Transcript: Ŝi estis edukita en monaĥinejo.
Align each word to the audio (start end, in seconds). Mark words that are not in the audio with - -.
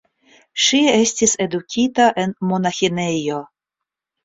Ŝi 0.63 0.79
estis 1.01 1.35
edukita 1.45 2.09
en 2.23 2.35
monaĥinejo. 2.55 3.41